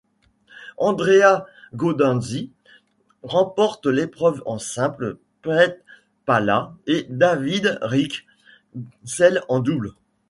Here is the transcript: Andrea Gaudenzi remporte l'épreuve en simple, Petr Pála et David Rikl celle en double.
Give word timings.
Andrea 0.79 1.45
Gaudenzi 1.75 2.49
remporte 3.21 3.85
l'épreuve 3.85 4.41
en 4.47 4.57
simple, 4.57 5.19
Petr 5.43 5.77
Pála 6.25 6.73
et 6.87 7.05
David 7.11 7.77
Rikl 7.83 8.25
celle 9.05 9.43
en 9.47 9.59
double. 9.59 9.91